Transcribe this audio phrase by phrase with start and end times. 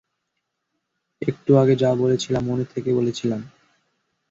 [1.21, 3.41] একটু আগে যা বলেছিলাম, মন থেকে বলেছিলাম।